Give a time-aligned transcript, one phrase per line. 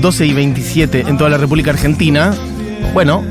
[0.00, 2.34] 12 y 27 en toda la República Argentina.
[2.94, 3.24] Bueno,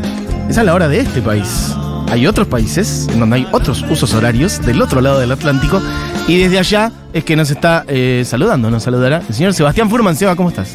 [0.50, 1.74] esa es la hora de este país.
[2.10, 5.82] Hay otros países en donde hay otros usos horarios del otro lado del Atlántico
[6.28, 10.16] y desde allá es que nos está eh, saludando, nos saludará el señor Sebastián Furman.
[10.16, 10.70] Seba, ¿cómo estás?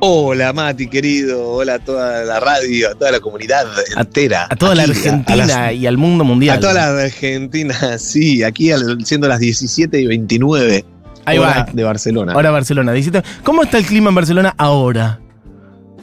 [0.00, 1.42] Hola Mati, querido.
[1.52, 4.46] Hola a toda la radio, a toda la comunidad entera.
[4.50, 6.58] A toda la Argentina las- y al mundo mundial.
[6.58, 10.84] A toda la Argentina, sí, aquí al- siendo las 17 y 29
[11.26, 11.66] Ahí va.
[11.72, 12.32] de Barcelona.
[12.32, 12.92] Ahora Barcelona.
[12.92, 13.26] 17.
[13.44, 15.20] ¿Cómo está el clima en Barcelona ahora?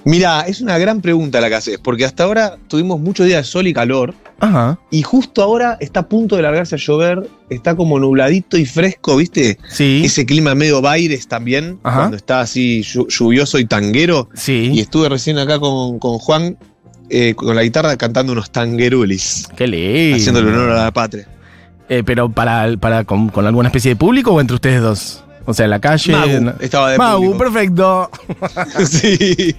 [0.05, 3.49] Mira, es una gran pregunta la que haces, porque hasta ahora tuvimos muchos días de
[3.49, 4.77] sol y calor, Ajá.
[4.91, 9.15] y justo ahora está a punto de largarse a llover, está como nubladito y fresco,
[9.15, 9.57] ¿viste?
[9.69, 10.01] Sí.
[10.03, 11.99] Ese clima medio baires también, Ajá.
[11.99, 14.27] cuando está así llu- lluvioso y tanguero.
[14.33, 14.79] Y Sí.
[14.81, 16.57] estuve recién acá con, con Juan,
[17.09, 20.17] eh, con la guitarra, cantando unos tanguerulis, Qué lindo.
[20.17, 21.29] haciéndole honor a la patria.
[21.89, 25.23] Eh, pero para, para con, con alguna especie de público o entre ustedes dos?
[25.45, 26.13] O sea, en la calle.
[26.13, 28.09] Magu, en- estaba de Magu, perfecto.
[28.85, 29.55] sí.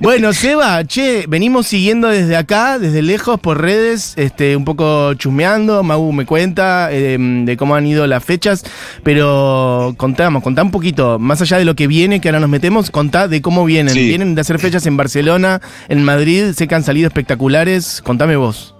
[0.00, 5.82] Bueno, Seba, che, venimos siguiendo desde acá, desde lejos, por redes, este, un poco chusmeando.
[5.82, 8.64] Magu me cuenta eh, de cómo han ido las fechas,
[9.02, 12.90] pero contamos, contá un poquito, más allá de lo que viene, que ahora nos metemos,
[12.90, 13.94] contá de cómo vienen.
[13.94, 14.06] Sí.
[14.08, 18.00] Vienen de hacer fechas en Barcelona, en Madrid, sé que han salido espectaculares.
[18.02, 18.74] Contame vos.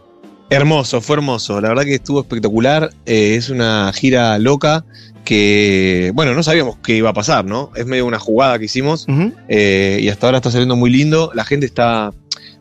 [0.51, 1.61] Hermoso, fue hermoso.
[1.61, 2.91] La verdad que estuvo espectacular.
[3.05, 4.85] Eh, es una gira loca
[5.25, 7.71] que, bueno, no sabíamos qué iba a pasar, ¿no?
[7.77, 9.07] Es medio una jugada que hicimos
[9.49, 11.31] eh, y hasta ahora está saliendo muy lindo.
[11.35, 12.13] La gente está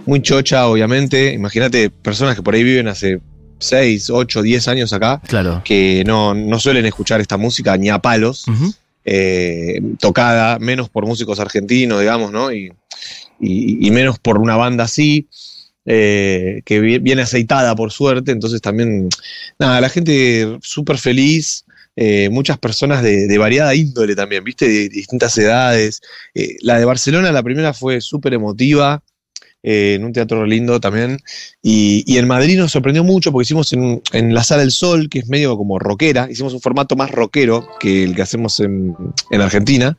[0.06, 1.32] muy chocha, obviamente.
[1.34, 3.22] Imagínate personas que por ahí viven hace
[3.60, 5.62] 6, 8, 10 años acá Claro.
[5.64, 8.44] que no, no suelen escuchar esta música ni a palos.
[9.06, 12.52] Eh, tocada, menos por músicos argentinos, digamos, ¿no?
[12.52, 12.74] Y,
[13.40, 15.28] y- y menos por una banda así,
[15.88, 19.10] eh, que vi- viene aceitada por suerte, entonces también,
[19.58, 21.64] nada, la gente súper feliz,
[21.96, 24.68] eh, muchas personas de, de variada índole también, ¿viste?
[24.68, 26.02] De distintas edades.
[26.36, 29.02] Eh, la de Barcelona, la primera fue súper emotiva.
[29.64, 31.18] eh, en un teatro lindo también.
[31.64, 35.10] Y, y en Madrid nos sorprendió mucho porque hicimos en, en la Sala del Sol,
[35.10, 38.96] que es medio como rockera, hicimos un formato más rockero que el que hacemos en,
[39.32, 39.98] en Argentina.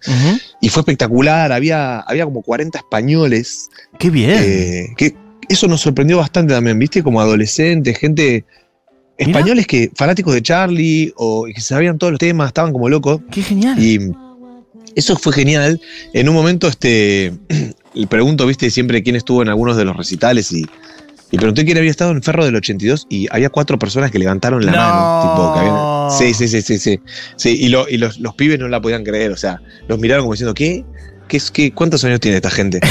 [0.61, 3.69] Y fue espectacular, había, había como 40 españoles.
[3.99, 4.95] Qué bien.
[4.97, 5.15] que
[5.49, 7.03] eso nos sorprendió bastante también, ¿viste?
[7.03, 8.45] Como adolescentes, gente.
[9.19, 9.31] Mirá.
[9.31, 13.21] Españoles que fanáticos de Charlie o que sabían todos los temas, estaban como locos.
[13.31, 13.77] Qué genial.
[13.83, 13.99] Y
[14.95, 15.81] eso fue genial.
[16.13, 17.33] En un momento, este,
[17.95, 20.65] le pregunto, viste, siempre quién estuvo en algunos de los recitales y,
[21.33, 24.65] y pregunté quién había estado en Ferro del 82 y había cuatro personas que levantaron
[24.65, 24.79] la No.
[24.79, 25.23] mano.
[25.23, 27.01] Tipo, que habían- sí, sí, sí, sí, sí.
[27.37, 30.25] Sí, y, lo- y los, los pibes no la podían creer, o sea, los miraron
[30.25, 30.85] como diciendo, ¿qué?
[31.29, 32.81] ¿Qué, es- qué ¿Cuántos años tiene esta gente?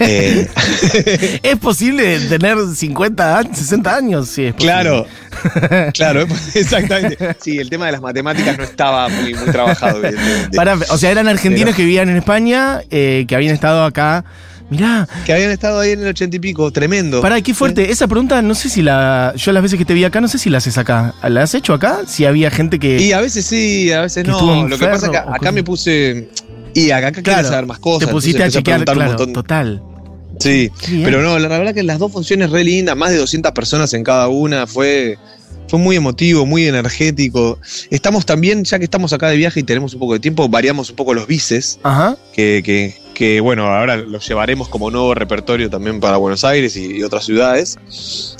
[0.00, 0.46] Eh,
[1.42, 4.28] ¿Es posible tener 50 años, 60 años?
[4.28, 5.06] Sí, claro,
[5.92, 6.24] claro,
[6.54, 7.16] exactamente.
[7.42, 10.00] Sí, el tema de las matemáticas no estaba muy, muy trabajado.
[10.54, 14.24] Pará, o sea, eran argentinos Pero- que vivían en España, eh, que habían estado acá.
[14.70, 17.20] Mirá, Que habían estado ahí en el ochenta y pico, tremendo.
[17.22, 17.90] pará, qué fuerte.
[17.90, 19.32] Esa pregunta, no sé si la.
[19.34, 21.14] Yo las veces que te vi acá, no sé si la haces acá.
[21.26, 22.00] ¿La has hecho acá?
[22.06, 23.00] Si había gente que.
[23.00, 24.68] Y a veces sí, a veces no.
[24.68, 25.54] Lo que pasa es que acá cosas.
[25.54, 26.28] me puse.
[26.74, 28.06] Y acá, acá Claro, quieres saber más cosas.
[28.08, 29.32] te pusiste a chequear, un claro, montón.
[29.32, 29.82] total.
[30.38, 31.02] Sí, bien.
[31.04, 34.04] pero no, la verdad que las dos funciones re lindas, más de 200 personas en
[34.04, 35.18] cada una, fue,
[35.68, 37.58] fue muy emotivo, muy energético.
[37.90, 40.90] Estamos también, ya que estamos acá de viaje y tenemos un poco de tiempo, variamos
[40.90, 42.16] un poco los bices, Ajá.
[42.32, 46.98] que, que, que, bueno, ahora los llevaremos como nuevo repertorio también para Buenos Aires y,
[46.98, 47.76] y otras ciudades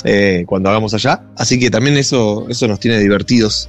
[0.05, 1.23] eh, cuando hagamos allá.
[1.37, 3.69] Así que también eso, eso nos tiene divertidos.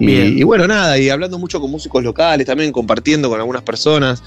[0.00, 4.22] Y, bueno, nada, y hablando mucho con músicos locales, también compartiendo con algunas personas.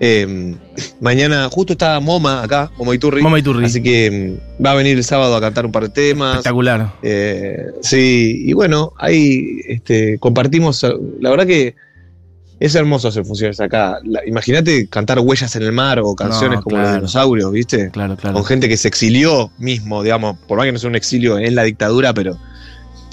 [0.00, 0.56] Eh,
[1.00, 3.22] mañana justo está Moma acá, Moma Iturri.
[3.22, 3.64] Mama Iturri.
[3.66, 6.36] Así que mm, va a venir el sábado a cantar un par de temas.
[6.36, 6.94] Espectacular.
[7.02, 10.84] Eh, sí, y bueno, ahí este, compartimos.
[11.20, 11.74] La verdad que
[12.60, 13.98] es hermoso hacer funciones acá.
[14.26, 16.96] Imagínate cantar Huellas en el Mar o canciones No, como los claro.
[16.96, 17.90] dinosaurios, ¿viste?
[17.90, 18.34] Claro, claro.
[18.34, 21.54] Con gente que se exilió mismo, digamos, por más que no sea un exilio en
[21.54, 22.38] la dictadura, pero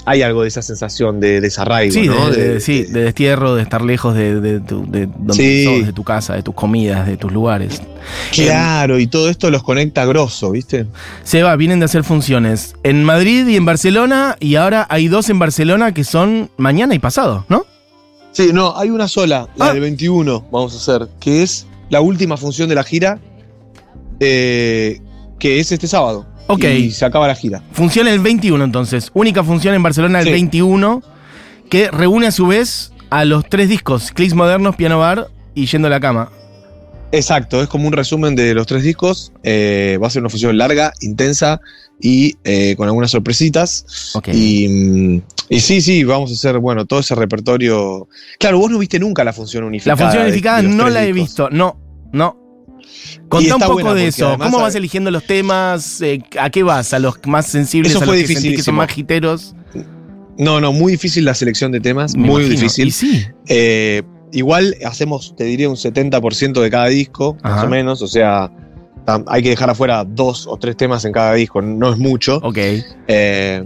[0.06, 2.30] hay algo de esa sensación de desarraigo, Sí, ¿no?
[2.30, 5.64] de, De- de- sí, de destierro, de estar lejos de, donde Sí.
[5.64, 7.82] sos, de tu casa, de tus comidas, de tus lugares.
[8.32, 10.86] Claro, y todo esto los conecta grosso, ¿viste?
[11.24, 15.38] Seba, vienen de hacer funciones en Madrid y en Barcelona, y ahora hay dos en
[15.40, 17.66] Barcelona que son mañana y pasado, ¿no?
[18.30, 19.72] Sí, no, hay una sola, la Ah.
[19.72, 23.18] del 21, vamos a hacer, que es la última función de la gira,
[24.20, 25.00] eh,
[25.38, 26.26] que es este sábado.
[26.48, 26.64] Ok.
[26.64, 27.62] Y se acaba la gira.
[27.72, 29.10] Funciona el 21 entonces.
[29.14, 30.30] Única función en Barcelona el Sí.
[30.32, 31.02] 21,
[31.68, 35.88] que reúne a su vez a los tres discos, Clicks Modernos, Piano Bar y Yendo
[35.88, 36.30] a la Cama.
[37.12, 39.32] Exacto, es como un resumen de los tres discos.
[39.42, 41.60] eh, va a ser una función larga, intensa
[42.00, 44.12] y eh, con algunas sorpresitas.
[44.14, 44.28] Ok.
[44.32, 48.08] Y, mm, y sí, sí, vamos a hacer, bueno, todo ese repertorio.
[48.38, 49.94] Claro, vos no viste nunca la función unificada.
[49.96, 51.48] la función unificada de no la he visto.
[51.50, 51.78] No,
[52.12, 52.36] no.
[53.28, 54.28] Contá un poco buena de eso.
[54.28, 56.00] además ¿Cómo vas eligiendo los temas?
[56.00, 56.92] Eh, ¿A qué vas?
[56.92, 57.92] ¿A los más sensibles?
[57.92, 59.54] Eso ¿A los fue que son más jiteros?
[60.38, 62.60] No, no, muy difícil la selección de temas, Me muy imagino.
[62.60, 62.88] difícil.
[62.88, 63.26] Y sí.
[63.48, 64.02] Eh,
[64.32, 68.02] igual hacemos, te diría, un 70% de cada disco, más o menos.
[68.02, 68.50] O sea,
[69.26, 72.36] hay que dejar afuera dos o tres temas en cada disco, no es mucho.
[72.42, 72.58] Ok.
[73.08, 73.64] Eh,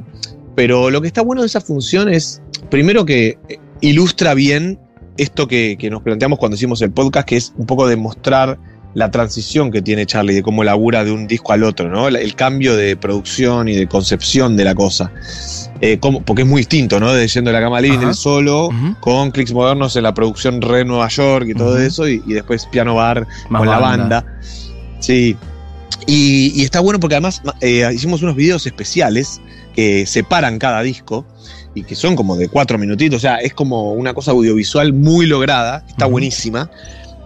[0.55, 2.41] pero lo que está bueno de esa función es,
[2.71, 3.39] primero que
[3.81, 4.79] ilustra bien
[5.17, 8.59] esto que, que nos planteamos cuando hicimos el podcast, que es un poco demostrar
[8.95, 12.09] la transición que tiene Charlie, de cómo labura de un disco al otro, ¿no?
[12.09, 15.13] El, cambio de producción y de concepción de la cosa.
[15.81, 17.13] Eh, cómo- porque es muy distinto, ¿no?
[17.13, 18.69] De yendo de la cama living, el solo,
[19.01, 22.67] con clics modernos en la producción re Nueva York y todo eso, y, y después
[22.67, 24.25] piano bar Más con la banda.
[24.99, 25.37] Sí.
[26.07, 29.41] Y, y está bueno porque además eh, hicimos unos videos especiales
[29.75, 31.25] que separan cada disco
[31.75, 33.19] y que son como de cuatro minutitos.
[33.19, 36.71] O sea, es como una cosa audiovisual muy lograda, está buenísima.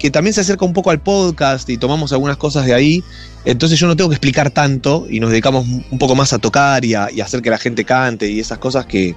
[0.04, 3.02] Que también se acerca un poco al podcast y tomamos algunas cosas de ahí.
[3.46, 6.84] Entonces yo no tengo que explicar tanto y nos dedicamos un poco más a tocar
[6.84, 9.14] y a, y a hacer que la gente cante y esas cosas que,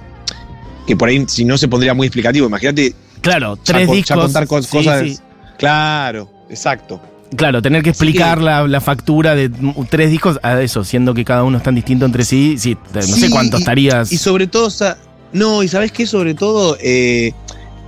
[0.86, 2.46] que por ahí si no se pondría muy explicativo.
[2.46, 4.16] Imagínate Claro, ya tres con- ya discos.
[4.24, 5.02] contar con Sí, cosas.
[5.02, 5.18] sí.
[5.58, 7.02] Claro, exacto.
[7.36, 9.50] Claro, tener que explicar que- la, la factura de
[9.90, 12.56] tres discos a eso, siendo que cada uno es tan distinto entre sí.
[12.94, 14.10] No sé cuánto y- estarías.
[14.10, 14.70] Y sobre todo,
[15.34, 17.34] no, y sabes qué, sobre todo, eh,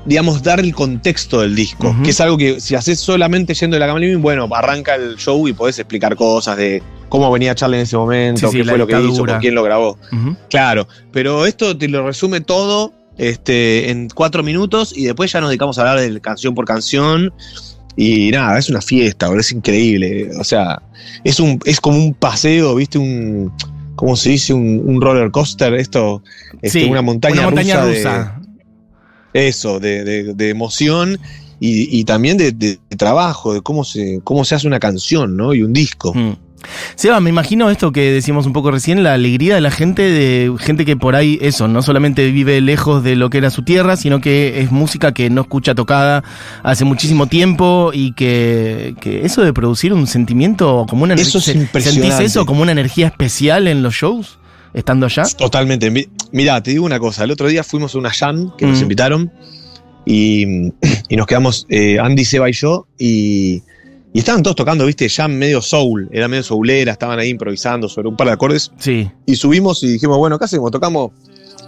[0.06, 3.80] digamos, dar el contexto del disco, que es algo que si haces solamente yendo de
[3.80, 7.76] la cama living, bueno, arranca el show y podés explicar cosas de cómo venía Charlie
[7.78, 9.98] en ese momento, Sí, sí, qué fue lo que hizo, con quién lo grabó.
[10.48, 15.50] Claro, pero esto te lo resume todo este, en cuatro minutos y después ya nos
[15.50, 17.32] dedicamos a hablar de canción por canción.
[17.96, 20.30] Y nada, es una fiesta, es increíble.
[20.38, 20.80] O sea,
[21.24, 22.96] es un, es como un paseo, ¿viste?
[22.98, 23.52] Un.
[23.96, 24.54] ¿Cómo se dice?
[24.54, 26.22] Un, un roller coaster, esto.
[26.62, 27.88] Este, Sí, una montaña, una montaña rusa.
[27.88, 28.39] rusa.
[29.32, 31.18] Eso, de, de- de emoción
[31.60, 35.36] y, y también de, de- de trabajo, de cómo se, cómo se hace una canción,
[35.36, 35.54] ¿no?
[35.54, 36.12] Y un disco.
[36.14, 36.32] Mm.
[36.94, 40.52] Seba, me imagino esto que decíamos un poco recién, la alegría de la gente, de
[40.58, 43.96] gente que por ahí, eso, no solamente vive lejos de lo que era su tierra,
[43.96, 46.22] sino que es música que no escucha tocada
[46.62, 51.44] hace muchísimo tiempo y que, que eso de producir un sentimiento como una Eso es
[51.44, 52.08] ¿se- impresionante.
[52.14, 54.38] ¿Sentís eso como una energía especial en los shows?
[54.74, 55.24] Estando allá.
[55.36, 55.90] Totalmente.
[55.90, 57.24] Mi- Mirá, te digo una cosa.
[57.24, 58.82] El otro día fuimos a una jam que nos Mm.
[58.82, 59.32] invitaron
[60.06, 60.44] y,
[61.08, 63.62] y nos quedamos eh, Andy, Seba y yo y,
[64.12, 66.08] y estaban todos tocando, viste, jam medio soul.
[66.12, 69.10] Era medio soulera, estaban ahí improvisando sobre un par de acordes Sí.
[69.26, 70.70] y subimos y dijimos, bueno, ¿qué hacemos?
[70.70, 71.10] Tocamos.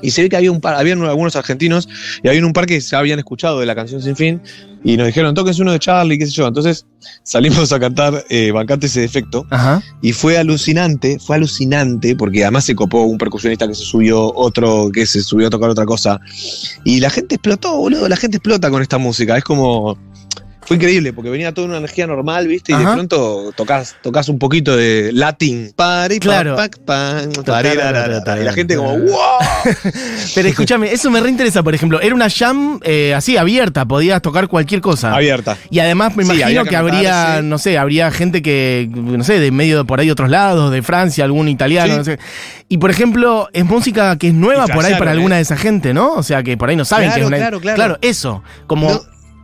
[0.00, 1.88] Y se ve que había un par, habían algunos argentinos
[2.22, 4.40] y había un par que ya habían escuchado de la canción Sin Fin
[4.84, 6.46] y nos dijeron, toques uno de Charlie, qué sé yo.
[6.46, 6.86] Entonces
[7.22, 9.82] salimos a cantar eh, ese defecto Ajá.
[10.00, 14.90] y fue alucinante, fue alucinante, porque además se copó un percusionista que se subió, otro
[14.92, 16.20] que se subió a tocar otra cosa.
[16.84, 19.36] Y la gente explotó, boludo, la gente explota con esta música.
[19.36, 19.96] Es como.
[20.64, 22.72] Fue increíble, porque venía toda una energía normal, ¿viste?
[22.72, 22.90] Y Ajá.
[22.90, 25.72] de pronto tocas, tocas un poquito de latín.
[25.74, 26.56] Pari, pa, Claro.
[26.56, 29.08] pa, pa, parirarara, Y la gente como, ¡wow!
[30.34, 32.00] Pero escúchame, eso me reinteresa, por ejemplo.
[32.00, 35.14] Era una jam eh, así, abierta, podías tocar cualquier cosa.
[35.14, 35.56] Abierta.
[35.70, 37.42] Y además me Sí, imagino había que, habría, anotarse.
[37.42, 40.82] no sé, habría gente que, no sé, de medio de por ahí otros lados, de
[40.82, 41.98] Francia, algún italiano, Sí.
[41.98, 42.18] no sé.
[42.68, 45.14] Y por ejemplo, es música que es nueva Y por ahí para ¿eh?
[45.14, 46.12] alguna de esa gente, ¿no?
[46.14, 47.36] O sea, que por ahí no saben Claro, que es una.
[47.36, 47.98] claro, claro.
[48.00, 48.42] eso.
[48.68, 48.90] Como.
[48.90, 49.00] No,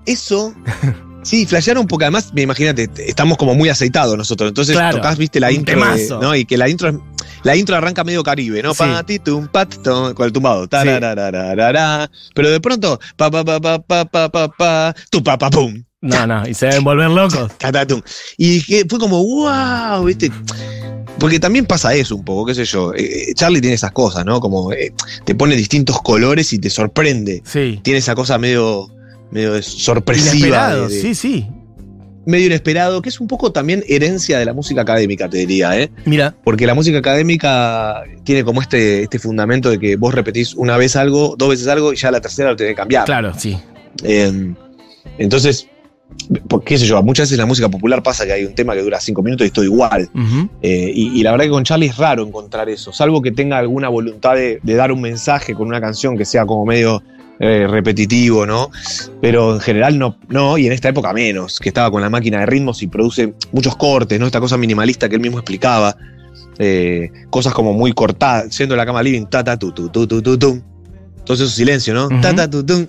[0.07, 0.55] eso.
[1.29, 4.49] Sí, flashearon porque además, me imagínate, estamos como muy aceitados nosotros.
[4.49, 5.79] Entonces Claro, tocás, viste, la intro.
[5.79, 6.09] de-.
[6.23, 6.35] ¿no?
[6.35, 7.03] Y que la intro
[7.43, 8.73] La intro arranca medio caribe, ¿no?
[8.73, 8.79] Sí.
[8.79, 10.67] Patitum, patitum, con el tumbado.
[10.69, 12.11] Tararararara.
[12.35, 15.85] Pero de pronto, pa pa pa pa pa pa pa pa, tu pa pa pum.
[16.01, 17.53] No, no, y se deben volver locos.
[18.39, 20.31] Y que fue como, wow, ¿viste?
[21.19, 22.95] Porque también pasa eso un poco, qué sé yo.
[22.95, 24.41] Eh, Charlie tiene esas cosas, ¿no?
[24.41, 24.93] Como eh,
[25.25, 27.43] te pone distintos colores y te sorprende.
[27.45, 27.81] Sí.
[27.83, 28.89] Tiene esa cosa medio,
[29.31, 30.37] medio sorpresiva.
[30.37, 31.47] Inesperado, de- de- sí, sí.
[32.27, 35.91] medio inesperado, que es un poco también herencia de la música académica, te diría, ¿eh?
[36.05, 40.77] Mira, Porque la música académica tiene como este, este fundamento de que vos repetís una
[40.77, 43.05] vez algo, dos veces algo y ya la tercera lo tenés que cambiar.
[43.07, 43.57] claro, sí.
[44.05, 44.55] Eh,
[45.19, 45.67] entonces,
[46.65, 48.83] qué sé yo, muchas veces en la música popular pasa que hay un tema que
[48.83, 50.09] dura cinco minutos y todo igual.
[50.63, 53.59] Eh, y, y la verdad que con Charlie es raro encontrar eso, salvo que tenga
[53.59, 57.03] alguna voluntad de, de dar un mensaje con una canción que sea como medio
[57.41, 58.71] eh, repetitivo, ¿no?
[59.21, 62.41] Pero en general no, no, y en esta época menos, que estaba con la máquina
[62.41, 64.27] de ritmos y produce muchos cortes, ¿no?
[64.27, 65.97] Esta cosa minimalista que él mismo explicaba.
[66.61, 70.21] eh, cosas como muy cortadas, siendo la cama living, ta ta tu tu tu tu
[70.21, 70.61] tu tum.
[71.19, 72.09] Entonces esos silencio, ¿no?
[72.21, 72.85] Ta ta tu tum.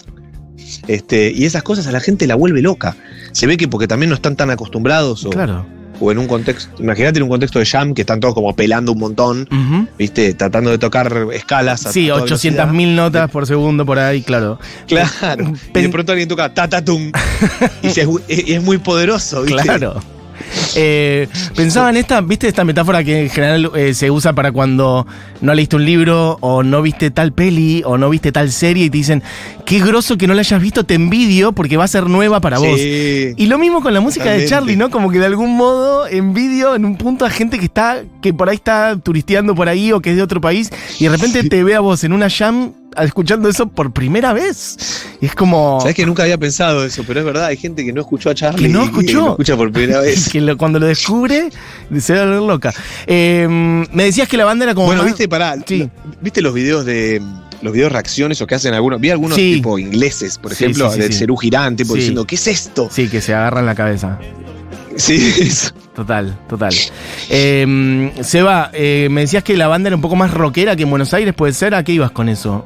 [0.87, 2.95] Este, y esas cosas a la gente la vuelve loca.
[3.31, 5.65] Se ve que porque también no están tan acostumbrados o, Claro.
[5.99, 8.91] O en un contexto, imagínate en un contexto de jam que están todos como pelando
[8.91, 9.47] un montón.
[9.97, 10.33] ¿viste?
[10.33, 11.85] Tratando de tocar escalas.
[11.85, 14.59] a Sí, toda 800 mil notas por segundo por ahí, claro.
[14.87, 15.53] Claro.
[15.75, 17.11] Y de pronto alguien toca tatatum.
[17.81, 19.61] y es muy poderoso, ¿viste?
[19.61, 19.99] Claro.
[20.75, 25.05] Eh, pensaba en esta, ¿viste esta metáfora que en general eh, se usa para cuando
[25.41, 28.89] no leíste un libro o no viste tal peli o no viste tal serie y
[28.89, 29.23] te dicen,
[29.69, 32.57] qué groso que no la hayas visto, te envidio porque va a ser nueva para
[32.57, 32.79] vos.
[32.79, 34.45] Y lo mismo con la música de.
[34.47, 34.89] Charlie, ¿no?
[34.89, 38.49] Como que de algún modo envidio en un punto a gente que está, que por
[38.49, 41.63] ahí está turisteando por ahí o que es de otro país y de repente te
[41.63, 45.05] ve a vos en una jam escuchando eso por primera vez.
[45.21, 45.79] Y es como...
[45.79, 48.35] Sabes que nunca había pensado eso, pero es verdad, hay gente que no escuchó a
[48.35, 48.63] Charlie.
[48.63, 49.19] Que no escuchó.
[49.25, 50.27] lo escucha por primera vez.
[50.31, 51.49] que lo- cuando lo descubre
[51.99, 52.73] se va a volver loca.
[53.05, 53.47] Eh,
[53.93, 54.87] me decías que la banda era como...
[54.87, 55.87] Bueno, más- viste, pará, Sí.
[56.19, 57.21] ¿viste los videos de
[57.61, 58.99] los videos reacciones o que hacen algunos?
[59.01, 59.55] Vi algunos Sí.
[59.55, 61.11] tipo ingleses, por Sí, ejemplo, sí, de.
[61.11, 62.89] Cerú Girán, tipo diciendo, ¿qué es esto?
[62.91, 64.19] Sí, que se agarran la cabeza.
[64.95, 65.71] Sí, eso.
[65.95, 66.73] Total, total.
[67.29, 70.89] Eh, Seba, eh, me decías que la banda era un poco más rockera que en
[70.89, 71.73] Buenos Aires, ¿puede ser?
[71.75, 72.65] ¿A qué ibas con eso?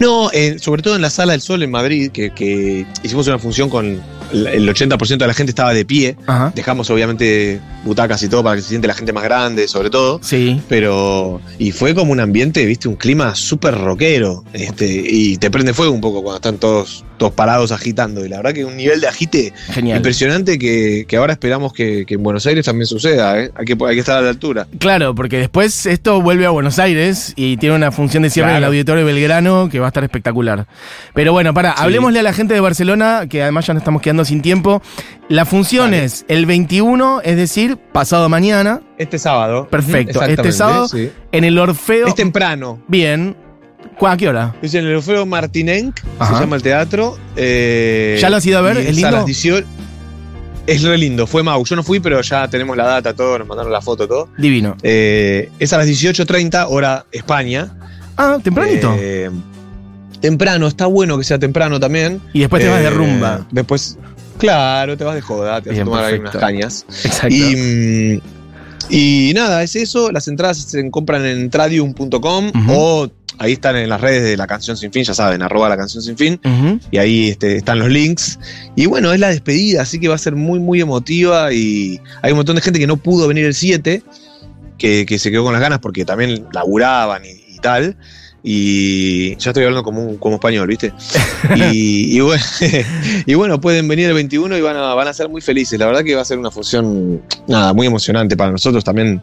[0.00, 3.38] No, eh, sobre todo en la Sala del Sol en Madrid, que, que hicimos una
[3.38, 4.00] función con
[4.32, 6.16] el el 80% de la gente estaba de pie.
[6.26, 6.52] Ajá.
[6.54, 10.20] Dejamos obviamente butacas y todo para que se siente la gente más grande, sobre todo.
[10.22, 10.60] Sí.
[10.68, 11.40] Pero.
[11.58, 14.44] Y fue como un ambiente, viste, un clima súper rockero.
[14.52, 18.24] Este, y te prende fuego un poco cuando están todos, todos parados agitando.
[18.24, 19.96] Y la verdad que un nivel de agite Genial.
[19.98, 23.40] impresionante que, que ahora esperamos que, que en Buenos Aires también suceda.
[23.40, 23.50] ¿eh?
[23.54, 24.66] Hay, que, hay que estar a la altura.
[24.78, 28.56] Claro, porque después esto vuelve a Buenos Aires y tiene una función de cierre en
[28.56, 28.72] el Claro.
[28.72, 30.66] Auditorio Belgrano que va a estar espectacular.
[31.14, 31.76] Pero bueno, para, Sí.
[31.84, 34.82] hablemosle a la gente de Barcelona, que además ya nos estamos quedando sin tiempo.
[35.28, 39.68] La función es el 21, es decir, pasado mañana, Este sábado.
[39.70, 40.22] Perfecto.
[40.22, 41.10] Este sábado sí.
[41.32, 42.06] en el Orfeo.
[42.08, 43.36] Es orfeo Bien.
[43.98, 44.54] ¿Cu- ¿A qué hora?
[44.62, 46.34] Es en el Orfeo Martinenc, Ajá.
[46.34, 47.18] se llama el teatro.
[47.36, 48.78] eh, ¿Ya lo has ido a ver?
[48.78, 49.10] ¿Es a lindo?
[49.10, 49.66] las 18
[50.66, 51.64] Es re lindo, fue Mau.
[51.64, 54.28] Yo no fui, pero ya tenemos la data, todo, nos mandaron la foto, todo.
[54.38, 54.76] Divino.
[54.82, 57.76] Eh, es a las 18.30, hora España.
[58.16, 58.94] Ah, tempranito.
[58.98, 59.30] Eh,
[60.20, 62.20] temprano, está bueno que sea temprano también.
[62.32, 63.46] y después te vas de Eh, rumba.
[63.50, 63.98] Después,
[64.38, 66.38] claro, te vas de joda, te vas Bien, a tomar ahí perfecto.
[66.38, 66.86] unas cañas.
[67.04, 67.34] Exacto.
[67.34, 68.20] Y, mm,
[68.92, 70.10] y nada, es eso.
[70.10, 72.72] Las entradas se compran en tradium.com Ujú.
[72.72, 75.76] o ahí están en las redes de la canción sin fin, ya saben, arroba la
[75.76, 76.40] canción sin fin.
[76.90, 78.38] Y ahí este, están los links.
[78.76, 81.52] Y bueno, es la despedida, así que va a ser muy, muy emotiva.
[81.52, 84.02] Y hay un montón de gente que no pudo venir el 7,
[84.76, 87.96] que, que se quedó con las ganas porque también laburaban y, y tal.
[88.42, 90.92] Y ya estoy hablando como, un- como español, ¿viste?
[91.56, 92.42] Y, y bueno,
[93.26, 95.78] y bueno, pueden venir el 21 y van a, van a ser muy felices.
[95.78, 99.20] La verdad que va a ser una función, nada, muy emocionante para nosotros también.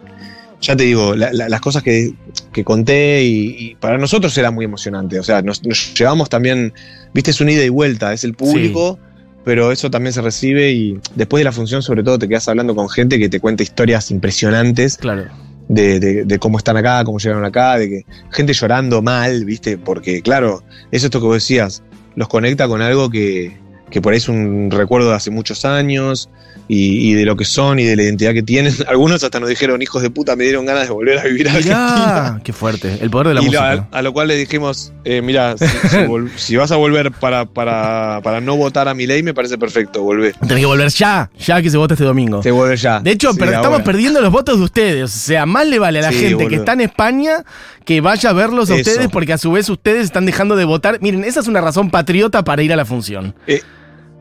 [0.62, 2.13] Ya te digo, la- la- las cosas que,
[2.51, 5.19] que conté y, y para nosotros era muy emocionante.
[5.19, 6.74] O sea, nos, nos llevamos también,
[7.13, 8.97] viste, es una ida y vuelta, es el público,
[9.45, 12.75] pero eso también se recibe y después de la función sobre todo te quedas hablando
[12.75, 15.25] con gente que te cuenta historias impresionantes Claro.
[15.67, 19.77] De, de- de cómo están acá, cómo llegaron acá, de que gente llorando mal, viste,
[19.77, 21.83] porque claro, eso es esto que vos decías,
[22.15, 23.57] los conecta con algo que,
[23.89, 26.29] que por ahí es un recuerdo de hace muchos años
[26.67, 28.74] y, y de lo que son y de la identidad que tienen.
[28.88, 31.53] Algunos hasta nos dijeron, hijos de puta, me dieron ganas de volver a vivir a
[31.53, 32.41] Argentina.
[32.44, 32.98] Qué fuerte.
[33.00, 33.88] El poder de la Y lo- música.
[33.91, 37.12] a, a lo cual le dijimos, eh, mira, si, si vol- si vas a volver
[37.13, 40.34] para, para, para no votar a mi ley, me parece perfecto, volvé.
[40.34, 42.41] Tenés que volver ya, ya que se vota este domingo.
[42.41, 43.00] Te vuelve ya.
[43.00, 45.03] De hecho, Sí, estamos perdiendo los votos de ustedes.
[45.03, 47.46] O sea, más le vale a la Sí, gente que está en España
[47.86, 48.89] que vaya a verlos a Eso.
[48.89, 50.98] ustedes porque a su vez ustedes están dejando de votar.
[51.01, 53.34] Miren, esa es una razón patriota para ir a la función.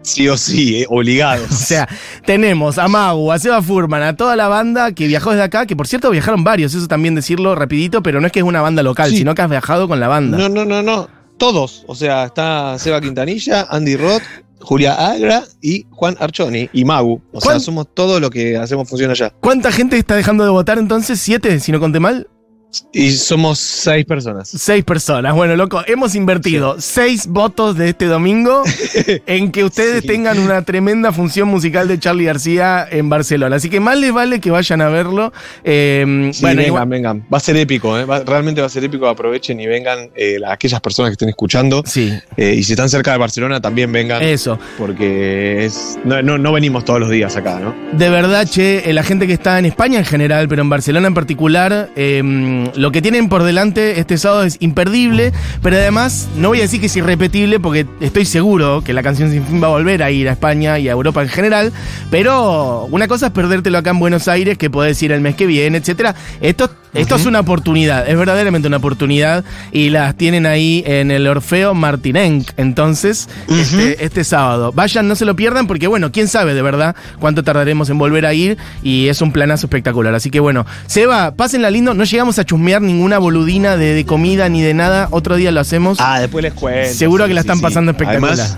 [0.06, 1.50] Sí o sí, eh, obligados.
[1.50, 1.88] O sea,
[2.25, 5.75] tenemos a Magu, a Seba Furman, a toda la banda que viajó desde acá, que
[5.75, 8.82] por cierto viajaron varios, eso también decirlo rapidito, pero no es que es una banda
[8.84, 9.18] local, Sí.
[9.18, 10.38] sino que has viajado con la banda.
[10.38, 11.08] No, no, no, no.
[11.38, 11.84] Todos.
[11.88, 14.22] O sea, está Seba Quintanilla, Andy Roth,
[14.60, 17.20] Julia Agra y Juan Archoni y Magu.
[17.32, 19.32] O ¿Cuán- sea, somos todo lo que hacemos función allá.
[19.40, 21.20] ¿Cuánta gente está dejando de votar entonces?
[21.20, 22.28] ¿Siete, si no conté mal?
[22.92, 24.49] Y somos seis personas.
[24.49, 25.35] Seis personas.
[25.35, 28.62] Bueno, loco, hemos invertido seis votos de este domingo
[29.26, 30.06] en que ustedes Sí.
[30.09, 33.56] tengan una tremenda función musical de Charlie García en Barcelona.
[33.56, 35.33] Así que más les vale que vayan a verlo.
[35.64, 37.26] Eh, Sí, bueno, vengan, igual- vengan.
[37.33, 38.04] Va a ser épico, ¿eh?
[38.04, 39.06] Va- realmente va a ser épico.
[39.09, 41.83] Aprovechen y vengan eh, aquellas personas que estén escuchando.
[41.87, 44.23] Sí, Eh, y si están cerca de Barcelona, también vengan.
[44.23, 44.59] eso.
[44.78, 47.75] Porque es, no, no, no venimos todos los días acá, ¿no?
[47.92, 51.06] De verdad, che, eh, la gente que está en España en general, pero en Barcelona
[51.09, 55.32] en particular, eh, lo que tienen por delante este sábado es imperdible,
[55.62, 59.30] pero además no voy a decir que es irrepetible porque estoy seguro que la canción
[59.30, 61.73] sin fin va a volver a ir a España y a Europa en general,
[62.11, 65.46] pero una cosa es perdértelo acá en Buenos Aires, que podés ir el mes que
[65.46, 66.14] viene, etcétera.
[66.40, 71.26] Esto, esto es una oportunidad, es verdaderamente una oportunidad y las tienen ahí en el
[71.26, 74.73] Orfeo Martinenc, entonces, este, este sábado.
[74.73, 78.26] Vayan, no se lo pierdan porque bueno, quién sabe de verdad cuánto tardaremos en volver
[78.26, 80.14] a ir y es un planazo espectacular.
[80.14, 84.48] Así que bueno, Seba, pásenla lindo, no llegamos a chusmear ninguna boludina de, de comida
[84.48, 85.98] ni de nada, otro día lo hacemos.
[86.00, 86.92] Ah, después les cuento.
[86.94, 87.62] Seguro Sí, que la están sí.
[87.62, 88.32] pasando espectacular.
[88.32, 88.56] Además,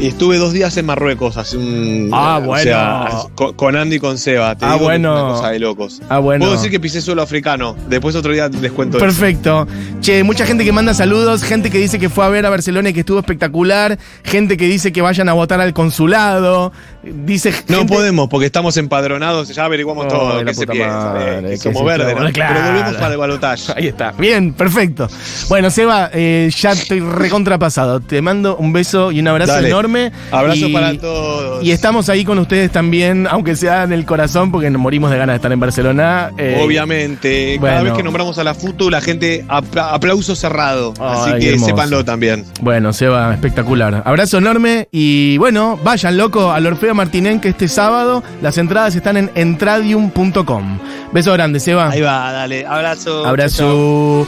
[0.00, 2.08] Y estuve dos días en Marruecos hace un.
[2.10, 2.62] Ah, o bueno.
[2.62, 4.54] sea, con, con Andy y con Seba.
[4.56, 5.12] Te Ah, digo que bueno.
[5.12, 6.00] fue Una cosa de locos.
[6.08, 6.44] Ah, bueno.
[6.46, 7.76] Puedo decir que pisé suelo africano.
[7.86, 9.04] Después otro día les cuento eso.
[9.04, 9.68] Perfecto.
[10.00, 12.88] Che, mucha gente que manda saludos, gente que dice que fue a ver a Barcelona
[12.88, 17.80] y que estuvo espectacular, gente que dice que vayan a votar al consulado, dice No
[17.80, 20.44] gente- podemos porque estamos empadronados, ya averiguamos Oh, todo.
[20.46, 21.12] ¿Qué se piensa?
[21.12, 22.32] madre, eh, que que somos se verdes, clava, ¿no?
[22.32, 22.54] claro.
[22.54, 23.72] Pero volvemos para el balotaje.
[23.76, 24.12] Ahí está.
[24.12, 25.08] Bien, perfecto.
[25.50, 28.00] Bueno, Seba, eh, ya estoy recontrapasado.
[28.00, 29.68] Te mando un beso y un abrazo Dale.
[29.68, 29.89] enorme.
[30.30, 31.64] Abrazo Y- para todos.
[31.64, 35.18] Y estamos ahí con ustedes también, aunque sea en el corazón, porque nos morimos de
[35.18, 36.30] ganas de estar en Barcelona.
[36.38, 37.84] Eh, Obviamente, cada bueno.
[37.84, 40.94] vez que nombramos a la FUTU, la gente apla- aplauso cerrado.
[41.00, 41.66] Así que hermoso.
[41.66, 42.44] sépanlo también.
[42.60, 44.02] Bueno, Seba, espectacular.
[44.04, 49.16] Abrazo enorme y bueno, vayan loco al Orfeo Martinén que este sábado las entradas están
[49.16, 50.78] en entradium.com.
[51.12, 51.90] Beso grande, Seba.
[51.90, 52.66] Ahí va, dale.
[52.66, 53.24] Abrazo.
[53.26, 54.26] Abrazo.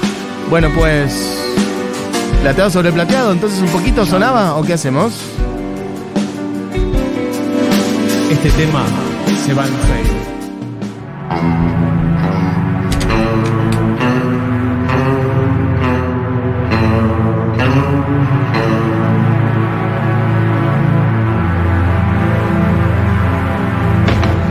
[0.51, 1.39] Bueno, pues.
[2.43, 3.31] ¿Plateado sobre plateado?
[3.33, 5.13] Entonces un poquito sonaba o qué hacemos?
[8.33, 8.83] Este tema
[9.45, 10.33] se va en Hale.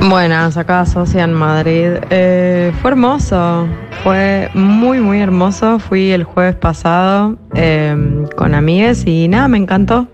[0.08, 1.94] Buenas, acá Socia en Madrid.
[2.12, 3.68] Eh, fue hermoso,
[4.04, 5.80] fue muy, muy hermoso.
[5.80, 7.96] Fui el jueves pasado eh,
[8.36, 10.08] con amigues y nada, me encantó.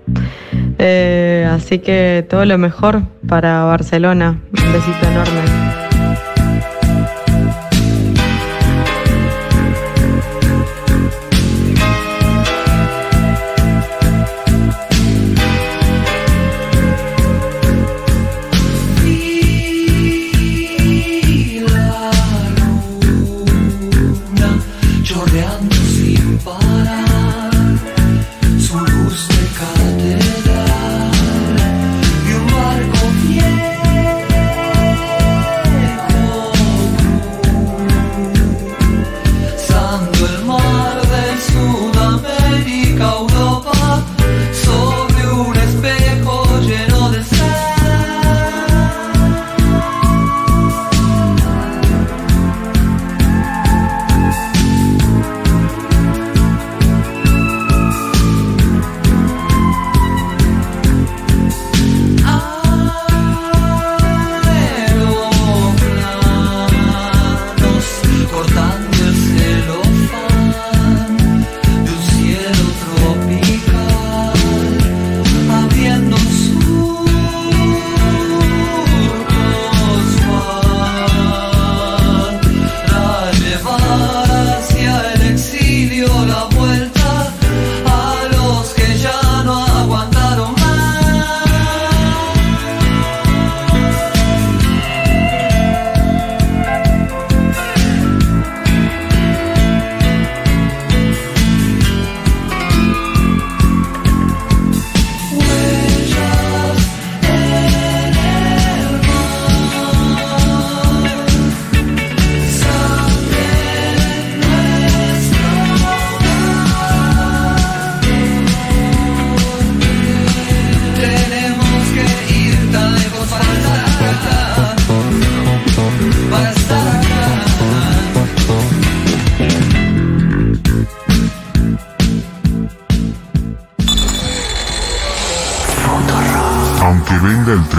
[0.80, 4.40] Eh, así que todo lo mejor para Barcelona.
[4.52, 5.87] Un besito enorme.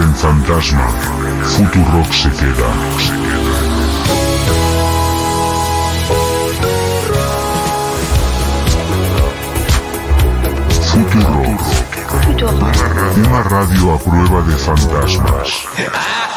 [0.09, 0.87] Tren fantasma,
[1.43, 2.69] Futurock se queda.
[10.81, 11.61] Futurock.
[13.17, 16.28] Una radio a prueba de fantasmas.